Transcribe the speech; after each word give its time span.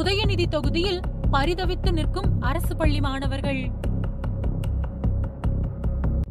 உதயநிதி 0.00 0.46
தொகுதியில் 0.48 0.98
பரிதவித்து 1.32 1.90
நிற்கும் 1.92 2.26
அரசு 2.40 2.76
பள்ளி 2.76 3.00
மாணவர்கள். 3.00 3.60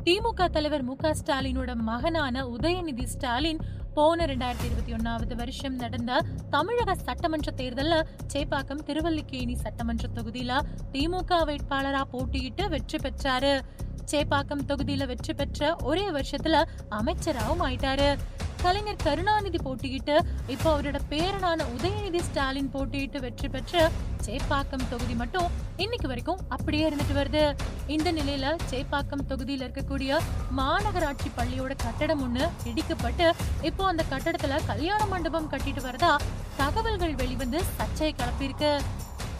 திமுக 0.04 0.47
தலைவர் 0.49 0.84
மு 0.84 0.95
க 0.95 1.13
ஸ்டாலினோட 1.13 1.75
மகனான 1.75 2.43
உதயநிதி 2.46 3.04
ஸ்டாலின் 3.04 3.62
போன 3.93 4.25
ரெண்டாயிரத்தி 4.25 4.67
இருபத்தி 4.70 4.93
ஒன்னாவது 4.93 5.36
வருஷம் 5.36 5.75
நடந்த 5.75 6.21
தமிழக 6.49 6.96
சட்டமன்ற 6.96 7.51
தேர்தல்ல 7.55 7.96
சேப்பாக்கம் 8.33 8.86
திருவல்லிக்கேணி 8.86 9.55
சட்டமன்ற 9.55 10.07
தொகுதியில 10.16 10.59
திமுக 10.91 11.41
வேட்பாளரா 11.45 12.02
போட்டியிட்டு 12.11 12.70
வெற்றி 12.70 12.97
பெற்றாரு. 12.97 13.54
சேப்பாக்கம் 14.11 14.66
தொகுதியில 14.68 15.05
வெற்றி 15.05 15.34
பெற்ற 15.34 15.75
ஒரே 15.84 16.09
வருஷத்துல 16.09 16.63
அமைச்சராகவும் 16.89 17.66
ஆயிட்டாரு. 17.68 18.09
கலைஞர் 18.66 19.04
கருணாநிதி 19.05 19.59
போட்டியிட்டு 19.66 20.16
இப்போ 20.54 20.68
அவரோட 20.73 21.00
பேரனான 21.11 21.65
உதயநிதி 21.73 22.21
ஸ்டாலின் 22.27 22.69
போட்டியிட்டு 22.75 23.18
வெற்றி 23.25 23.47
பெற்ற 23.55 23.89
சேப்பாக்கம் 24.25 24.86
தொகுதி 24.91 25.15
மட்டும் 25.19 25.50
இன்னைக்கு 25.83 26.07
வரைக்கும் 26.11 26.39
அப்படியே 26.55 26.83
இருந்துட்டு 26.89 27.15
வருது. 27.19 27.43
இந்த 27.96 28.07
நிலையில 28.18 28.55
சேப்பாக்கம் 28.71 29.24
தொகுதியில 29.32 29.65
இருக்கக்கூடிய 29.68 30.18
மாநகராட்சி 30.60 31.29
பள்ளியோட 31.38 31.74
கட்டடம் 31.86 32.23
ஒண்ணு 32.28 32.44
இடிக்கப்பட்டு 32.72 33.28
இப்போ 33.69 33.86
அந்த 33.91 34.05
கட்டடத்துல 34.14 34.59
கல்யாண 34.72 35.02
மண்டபம் 35.13 35.52
கட்டிட்டு 35.53 35.83
வரதா 35.88 36.11
தகவல்கள் 36.61 37.16
வெளிவந்து 37.23 37.61
சர்ச்சையை 37.77 38.13
கிளப்பியிருக்கு. 38.19 38.73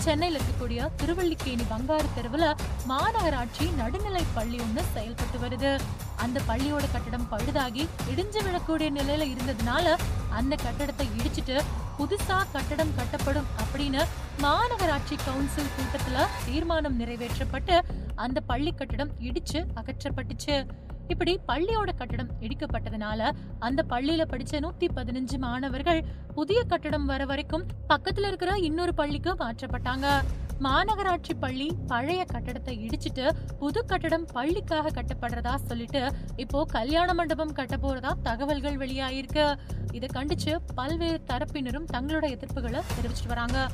சென்னையில 0.05 0.37
இருக்கக்கூடிய 0.39 0.89
திருவள்ளிக்கேணி 1.01 1.65
பங்காரு 1.73 2.09
தெருவுல 2.17 2.48
மாநகராட்சி 2.91 3.67
நடுநிலை 3.81 4.26
பள்ளி 4.37 4.59
ஒண்ணு 4.65 4.84
செயல்பட்டு 4.95 5.39
வருது. 5.45 5.73
அந்த 6.23 6.41
பள்ளியோட 6.47 6.85
கட்டடம் 6.91 7.27
பழுதாகி 7.31 7.83
இடிஞ்சு 8.11 8.39
விழக்கூடிய 8.45 8.89
நிலையில 8.97 9.27
இருந்ததுனால 9.33 9.95
அந்த 10.29 10.55
கட்டடத்தை 10.63 11.07
இடிச்சிட்டு 11.19 11.57
புதுசா 11.97 12.37
கட்டடம் 12.53 12.95
கட்டப்படும் 12.97 13.49
அப்படின்னு 13.63 14.01
மாநகராட்சி 14.41 15.15
கவுன்சில் 15.25 15.73
கூட்டத்துல 15.75 16.25
தீர்மானம் 16.45 16.99
நிறைவேற்றப்பட்டு 16.99 17.77
அந்த 18.15 18.40
பள்ளி 18.41 18.71
கட்டடம் 18.71 19.12
இடிச்சு 19.20 19.59
அகற்றப்பட்டுச்சு. 19.75 20.55
இப்படி 21.07 21.40
பள்ளியோட 21.48 21.90
கட்டடம் 21.98 22.31
இடிக்கப்பட்டதுனால 22.41 23.31
அந்த 23.59 23.84
பள்ளியில 23.90 24.23
படிச்ச 24.31 24.59
நூத்தி 24.59 24.87
பதினஞ்சு 24.95 25.37
மாணவர்கள் 25.37 26.01
புதிய 26.34 26.63
கட்டடம் 26.63 27.05
வர 27.05 27.25
வரைக்கும் 27.25 27.65
பக்கத்துல 27.90 28.27
இருக்கிற 28.27 28.53
இன்னொரு 28.57 28.93
பள்ளிக்கு 28.93 29.34
மாற்றப்பட்டாங்க. 29.34 30.07
மாநகராட்சி 30.63 31.34
பள்ளி 31.39 31.71
பழைய 31.87 32.25
கட்டடத்தை 32.34 32.73
இடிச்சிட்டு 32.85 33.31
புது 33.59 33.85
கட்டடம் 33.85 34.25
பள்ளிக்காக 34.34 34.91
கட்டப்படுறதா 34.97 35.55
சொல்லிட்டு 35.55 36.12
இப்போ 36.35 36.65
கல்யாண 36.65 37.13
மண்டபம் 37.13 37.53
கட்ட 37.53 37.75
போறதா 37.75 38.12
தகவல்கள் 38.23 38.77
வெளியாயிருக்கு. 38.77 39.57
இதை 39.91 40.09
கண்டிச்சு 40.13 40.55
பல்வேறு 40.75 41.21
தரப்பினரும் 41.27 41.87
தங்களோட 41.93 42.25
எதிர்ப்புகளை 42.35 42.81
தெரிவிச்சிட்டு 42.95 43.27
வராங்க. 43.27 43.67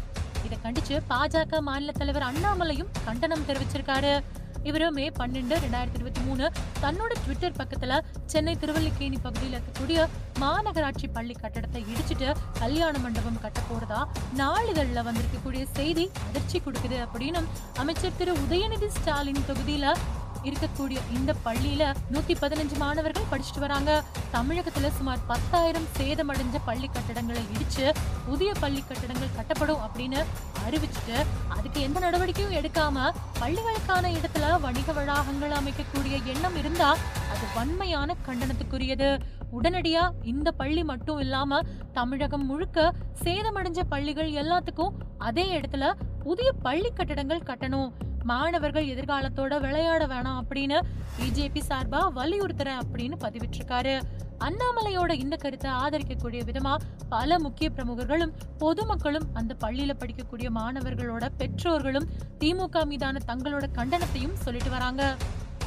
இதை 0.45 0.57
கண்டிச்சு 0.63 1.01
பாஜக 1.09 1.61
மாநில 1.61 1.91
தலைவர் 1.91 2.29
அண்ணாமலையும் 2.31 2.91
கண்டனம் 3.05 3.47
தெரிவிச்சிருக்காரு. 3.47 4.21
இவர் 4.63 4.85
மே 4.91 5.05
பன்னெண்டு 5.17 5.55
ரெண்டாயிரத்தி 5.57 5.99
இருபத்தி 5.99 6.21
மூணு 6.21 6.45
தன்னோட 6.81 7.11
ட்விட்டர் 7.21 7.57
பக்கத்துல 7.57 7.93
சென்னை 8.25 8.53
திருவல்லிக்கேணி 8.55 9.17
பகுதியில் 9.23 9.55
இருக்கக்கூடிய 9.55 9.99
மாநகராட்சி 10.39 11.07
பள்ளி 11.09 11.35
கட்டடத்தை 11.35 11.81
இடிச்சிட்டு 11.87 12.29
கல்யாண 12.59 12.95
மண்டபம் 12.99 13.41
கட்ட 13.41 13.59
போறதா 13.63 14.01
நாளிதழ்ல 14.37 15.03
வந்திருக்கக்கூடிய 15.03 15.63
செய்தி 15.73 16.05
அதிர்ச்சி 16.27 16.59
கொடுக்குது 16.59 16.99
அப்படின்னு 17.01 17.41
அமைச்சர் 17.77 18.17
திரு 18.17 18.33
உதயநிதி 18.41 18.89
ஸ்டாலின் 18.95 19.45
தொகுதியில 19.47 19.85
இருக்கக்கூடிய 20.49 20.99
இந்த 21.17 21.31
பள்ளியில 21.45 21.83
நூத்தி 22.13 22.35
பதினஞ்சு 22.41 22.75
மாணவர்கள் 22.83 23.29
படிச்சுட்டு 23.31 23.63
வராங்க. 23.65 23.91
தமிழகத்துல 24.35 24.89
சுமார் 24.97 25.25
பத்தாயிரம் 25.31 25.87
சேதமடைஞ்ச 25.97 26.57
பள்ளி 26.69 26.89
கட்டடங்களை 26.95 27.43
இடிச்சு 27.55 27.85
புதிய 28.29 28.51
பள்ளி 28.63 28.81
கட்டடங்கள் 28.89 29.35
கட்டப்படும் 29.37 29.83
அப்படின்னு 29.87 30.19
அறிவிச்சுட்டு 30.65 31.17
அதுக்கு 31.57 31.79
எந்த 31.87 31.97
நடவடிக்கையும் 32.05 32.57
எடுக்காம 32.59 33.09
பள்ளிகளுக்கான 33.41 34.11
இடத்துல 34.19 34.45
வணிக 34.65 34.91
வளாகங்கள் 34.99 35.57
அமைக்கக்கூடிய 35.59 36.15
எண்ணம் 36.33 36.57
இருந்தா 36.61 36.89
அது 37.33 37.45
வன்மையான 37.57 38.15
கண்டனத்துக்குரியது. 38.27 39.09
உடனடியா 39.59 40.03
இந்த 40.31 40.49
பள்ளி 40.59 40.83
மட்டும் 40.91 41.19
இல்லாம 41.23 41.61
தமிழகம் 41.97 42.45
முழுக்க 42.51 42.93
சேதமடைஞ்ச 43.23 43.81
பள்ளிகள் 43.93 44.29
எல்லாத்துக்கும் 44.41 44.95
அதே 45.29 45.45
இடத்துல 45.57 45.89
புதிய 46.23 46.49
பள்ளி 46.65 46.89
கட்டடங்கள் 46.99 47.47
கட்டணும். 47.49 47.91
மாணவர்கள் 48.23 48.85
எதிர்காலத்தோட 48.85 49.59
விளையாட 49.59 50.07
வேணாம் 50.07 50.39
அப்படின்னு 50.41 50.77
பிஜேபி 51.19 51.61
சார்பா 51.69 52.01
வலியுறுத்துறேன் 52.15 52.81
அப்படின்னு 52.83 53.15
பதிவிட்டிருக்காரு. 53.23 54.01
அண்ணாமலையோட 54.47 55.11
இந்த 55.11 55.35
கருத்தை 55.35 55.71
ஆதரிக்கக்கூடிய 55.71 56.41
விதமா 56.49 56.75
பல 57.09 57.39
முக்கிய 57.39 57.69
பிரமுகர்களும் 57.75 58.33
பொதுமக்களும் 58.57 59.27
அந்த 59.33 59.55
பள்ளியில 59.59 59.95
படிக்கக்கூடிய 59.99 60.49
மாணவர்களோட 60.49 61.25
பெற்றோர்களும் 61.37 62.07
திமுக 62.39 62.85
மீதான 62.85 63.19
தங்களோட 63.27 63.65
கண்டனத்தையும் 63.77 64.33
சொல்லிட்டு 64.33 64.69
வராங்க. 64.69 65.15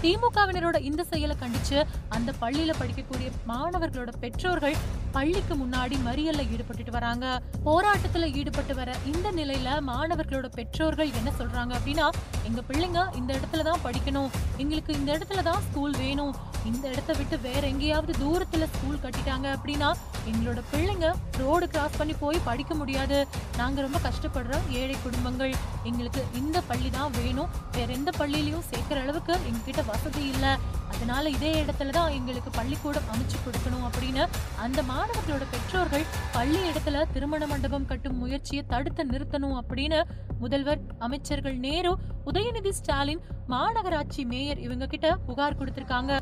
திமுகவினரோட 0.04 0.78
இந்த 0.88 1.02
செயலை 1.10 1.34
கண்டிச்சு 1.42 1.78
அந்த 2.16 2.30
பள்ளியில 2.40 2.72
படிக்கக்கூடிய 2.80 3.28
மாணவர்களோட 3.50 4.10
பெற்றோர்கள் 4.24 4.76
பள்ளிக்கு 5.14 5.54
முன்னாடி 5.60 5.96
மறியல்ல 6.06 6.42
ஈடுபட்டுட்டு 6.54 6.92
வராங்க. 6.96 7.26
போராட்டத்துல 7.68 8.28
ஈடுபட்டு 8.40 8.74
வர 8.80 8.90
இந்த 9.12 9.28
நிலையில 9.38 9.68
மாணவர்களோட 9.90 10.48
பெற்றோர்கள் 10.58 11.14
என்ன 11.20 11.32
சொல்றாங்க 11.38 11.72
அப்படின்னா 11.78 12.08
எங்க 12.48 12.62
பிள்ளைங்க 12.68 13.02
இந்த 13.20 13.30
இடத்துல 13.38 13.64
தான் 13.70 13.84
படிக்கணும். 13.86 14.30
எங்களுக்கு 14.56 14.92
இந்த 15.00 15.10
இடத்துல 15.18 15.44
தான் 15.50 15.62
ஸ்கூல் 15.68 15.96
வேணும். 16.02 16.34
இந்த 16.64 16.84
இடத்த 16.88 17.12
விட்டு 17.12 17.36
வேற 17.40 17.62
எங்கேயாவது 17.66 18.12
தூரத்துல 18.24 18.66
ஸ்கூல் 18.74 19.02
கட்டிட்டாங்க 19.04 19.46
அப்படின்னா 19.56 19.88
எங்களோட 20.30 20.60
பிள்ளைங்க 20.72 21.08
ரோடு 21.38 21.68
கிராஸ் 21.68 21.98
பண்ணி 21.98 22.14
போய் 22.20 22.38
படிக்க 22.44 22.74
முடியாது. 22.74 23.18
நாங்க 23.56 23.80
ரொம்ப 23.80 23.98
கஷ்டப்படுற 24.08 24.54
ஏழை 24.80 24.96
குடும்பங்கள் 25.02 25.54
எங்களுக்கு 25.82 26.24
இந்த 26.34 26.60
பள்ளி 26.60 26.90
தான் 26.90 27.12
வேணும். 27.12 27.50
வேற 27.72 27.88
எந்த 27.92 28.12
பள்ளியிலயும் 28.18 28.68
சேர்க்கிற 28.70 29.00
அளவுக்கு 29.00 29.36
எங்ககிட்ட 29.50 29.84
வசதி 29.92 30.24
இல்ல. 30.28 30.58
அதனால 30.94 31.30
இதே 31.36 31.52
இடத்துல 31.62 31.94
தான் 31.98 32.14
எங்களுக்கு 32.18 32.50
பள்ளிக்கூடம் 32.58 33.08
அமைச்சு 33.12 33.38
கொடுக்கணும் 33.46 33.86
அப்படின்னு 33.88 34.24
அந்த 34.64 34.80
மாணவர்களோட 34.90 35.44
பெற்றோர்கள் 35.54 36.06
பள்ளி 36.36 36.60
இடத்துல 36.70 37.02
திருமண 37.14 37.46
மண்டபம் 37.52 37.88
கட்டும் 37.90 38.20
முயற்சியை 38.22 38.62
தடுத்து 38.72 39.04
நிறுத்தணும் 39.12 39.56
அப்படின்னு 39.60 40.00
முதல்வர் 40.42 40.80
அமைச்சர்கள் 41.06 41.56
நேரு 41.66 41.92
உதயநிதி 42.30 42.72
ஸ்டாலின் 42.78 43.22
மாநகராட்சி 43.52 44.22
மேயர் 44.32 44.62
இவங்க 44.66 44.86
கிட்ட 44.92 45.08
புகார் 45.26 45.58
கொடுத்திருக்காங்க. 45.60 46.12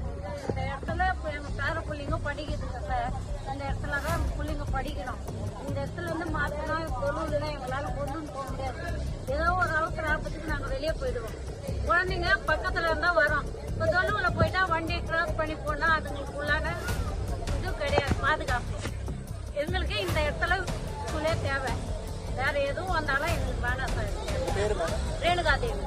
இந்த 0.48 0.60
இடத்துல 0.68 1.02
பேர 1.58 1.74
பிள்ளைங்க 1.88 2.16
படிக்குதுங்க 2.26 2.78
சார் 2.88 3.12
அந்த 3.50 3.60
இடத்துல 3.68 3.98
தான் 4.06 4.22
பிள்ளைங்க 4.36 4.64
படிக்கணும். 4.76 5.20
இந்த 5.66 5.76
இடத்துல 5.82 6.08
வந்து 6.12 6.26
மாற்றினா 6.36 6.76
எங்களால் 7.54 7.88
கொண்டு 7.98 8.18
போக 8.34 8.46
முடியாது. 8.50 8.82
ஏதோ 9.34 9.48
ஒரு 9.60 9.72
அளவுக்கு 9.76 10.02
ஆபத்துக்கு 10.14 10.52
நாங்கள் 10.52 10.72
வெளியே 10.74 10.94
போயிடுவோம். 11.02 11.36
குழந்தைங்க 11.88 12.30
பக்கத்தில் 12.50 12.88
இருந்தால் 12.90 13.18
வரோம். 13.22 13.46
தொழுவில் 14.02 14.36
போயிட்டா 14.36 14.60
வண்டியை 14.70 15.00
கிராஸ் 15.08 15.36
பண்ணி 15.38 15.54
போனால் 15.64 15.92
அதுங்களுக்கு 15.96 16.38
உள்ளான 16.40 16.70
இது 17.56 17.68
கிடையாது 17.82 18.14
பாதுகாப்பு. 18.22 18.76
எங்களுக்கு 19.62 19.96
இந்த 20.04 20.18
இடத்துல 20.28 20.54
ஸ்கூலே 21.02 21.32
தேவை. 21.44 21.72
வேற 22.38 22.54
எதுவும் 22.70 22.96
வந்தாலும் 22.98 23.32
எங்களுக்கு 23.34 23.62
வேணாம் 23.66 23.92
சார். 23.96 24.10
ரேணுகாதேவி. 25.24 25.84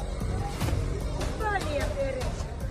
புஷ்பாவதி 1.17 1.71
என் 1.83 1.95
பேரு. 1.97 2.21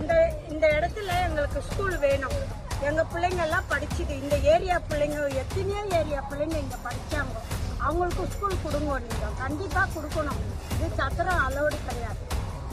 இந்த 0.01 0.15
இந்த 0.53 0.65
இடத்துல 0.77 1.17
எங்களுக்கு 1.27 1.61
ஸ்கூல் 1.69 1.97
வேணும். 2.05 2.39
எங்க 2.87 3.03
பிள்ளைங்க 3.11 3.43
எல்லாம் 3.47 3.69
படிச்சுது. 3.73 4.15
இந்த 4.23 4.37
ஏரியா 4.53 4.77
பிள்ளைங்க 4.89 5.19
எத்தனையோ 5.43 5.83
ஏரியா 5.99 6.21
பிள்ளைங்க 6.31 6.57
இங்க 6.65 6.79
படிச்சாங்க. 6.87 7.35
அவங்களுக்கு 7.87 8.25
ஸ்கூல் 8.35 8.63
கொடுங்க 8.65 8.97
நீங்க. 9.05 9.29
கண்டிப்பா 9.43 9.83
கொடுக்கணும். 9.97 10.41
இது 10.73 10.89
சத்திரம் 11.01 11.43
அலோடு 11.45 11.79
கிடையாது. 11.89 12.21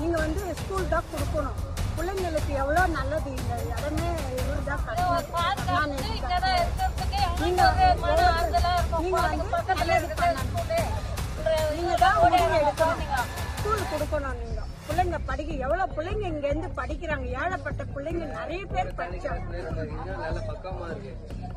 நீங்க 0.00 0.16
வந்து 0.24 0.42
ஸ்கூல் 0.62 0.92
தான் 0.94 1.10
கொடுக்கணும். 1.12 1.60
பிள்ளைங்களுக்கு 2.02 2.52
எவ்வளவு 2.62 2.94
நல்லது 2.96 3.28
இந்த 3.38 3.56
இடமே 3.72 4.08
இவர் 4.38 4.62
தான் 4.68 4.80
நான் 5.68 5.92
நினைக்கிறேன். 5.92 6.64
நீங்க 7.42 7.62
நீங்க 9.02 9.20
வந்து 9.26 9.44
நல்லது 9.80 10.08
பண்ணணும். 10.20 10.48
நீங்க 11.76 11.92
தான் 12.02 12.18
முடிவு 12.22 12.56
எடுக்கணும். 12.60 13.28
ஸ்கூல் 13.58 13.84
கொடுக்கணும் 13.92 14.36
நீங்க. 14.42 14.58
பிள்ளைங்க 14.88 15.18
படிக்க 15.28 15.52
எவ்வளவு 15.66 15.94
பிள்ளைங்க 15.96 16.24
இங்க 16.32 16.46
இருந்து 16.50 16.68
படிக்கிறாங்க? 16.80 17.26
ஏழப்பட்ட 17.42 17.82
பிள்ளைங்க 17.94 18.24
நிறைய 18.38 18.62
பேர் 18.72 18.88
இருக்கு 18.88 19.08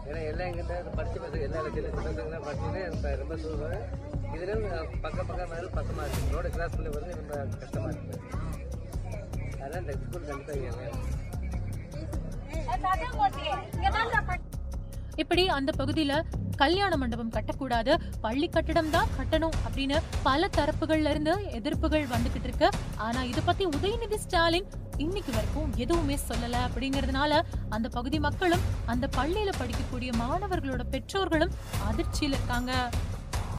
ஏன்னா 0.08 0.22
எல்லாம் 0.30 0.48
எங்கிட்ட 0.50 0.74
படிச்சு 0.98 1.20
பசங்க 1.26 1.44
எல்லா 1.48 2.40
படிச்சுன்னு 2.48 2.82
எனக்கு 2.88 3.22
ரொம்ப 3.24 3.38
சொல்லுவேன் 3.46 3.86
இதுல 4.36 4.54
பக்கம் 5.06 5.28
பக்கம் 5.30 5.52
மேல 5.56 5.68
பக்கமா 5.80 6.04
இருக்கு 6.08 6.34
ரோடு 6.38 6.50
கிராஸ் 6.58 6.76
பண்ணி 6.78 6.92
வந்து 6.98 7.20
ரொம்ப 7.22 7.34
கஷ்டமா 7.64 7.90
இருக்கு. 7.94 8.20
அதான் 9.66 9.84
இந்த 9.84 9.94
ஸ்கூல் 10.02 10.28
இப்படி 15.18 15.44
அந்த 15.48 15.72
பகுதியில 15.78 16.14
கல்யாண 16.58 16.94
மண்டபம் 16.98 17.32
கட்டக்கூடாது 17.32 17.92
பள்ளி 18.22 18.48
கட்டடம் 18.48 18.90
தான் 18.90 19.12
கட்டணும் 19.18 19.56
அப்படின்னு 19.66 19.98
பல 20.24 20.48
தரப்புகள்ல 20.48 21.10
இருந்து 21.10 21.34
எதிர்ப்புகள் 21.52 22.06
வந்துகிட்டு 22.06 22.48
இருக்கு. 22.50 22.68
ஆனா 22.98 23.24
இத 23.24 23.42
பத்தி 23.42 23.66
உதயநிதி 23.68 24.16
ஸ்டாலின் 24.16 24.68
இன்னைக்கு 24.98 25.32
வரைக்கும் 25.32 25.72
எதுவுமே 25.78 26.18
சொல்லல 26.30 26.60
அப்படிங்கறதுனால 26.68 27.42
அந்த 27.70 27.90
பகுதி 27.90 28.20
மக்களும் 28.20 28.66
அந்த 28.86 29.08
பள்ளியில 29.18 29.54
படிக்கக்கூடிய 29.60 30.12
மாணவர்களோட 30.22 30.84
பெற்றோர்களும் 30.94 31.56
அதிர்ச்சியில 31.90 32.38
இருக்காங்க. 32.38 32.72